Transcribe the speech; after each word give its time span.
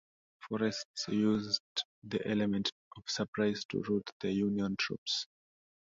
Forrest 0.41 0.87
used 1.09 1.61
the 2.03 2.27
element 2.27 2.71
of 2.97 3.03
surprise 3.05 3.63
to 3.65 3.83
rout 3.83 4.09
the 4.19 4.31
Union 4.31 4.75
troops. 4.75 5.27